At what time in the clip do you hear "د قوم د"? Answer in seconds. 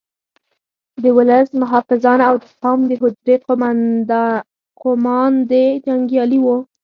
2.41-2.91